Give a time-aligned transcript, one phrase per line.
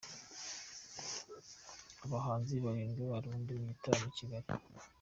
[2.05, 4.47] Abahanzi barindwi b’Abarundi mu gitaramo i Kigali